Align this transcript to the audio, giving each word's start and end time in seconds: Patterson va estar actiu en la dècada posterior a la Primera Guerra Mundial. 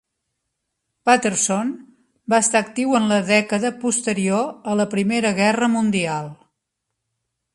Patterson 1.09 1.73
va 2.33 2.39
estar 2.45 2.61
actiu 2.65 2.95
en 3.01 3.05
la 3.13 3.19
dècada 3.29 3.73
posterior 3.85 4.49
a 4.73 4.77
la 4.81 4.89
Primera 4.97 5.35
Guerra 5.43 5.71
Mundial. 5.77 6.33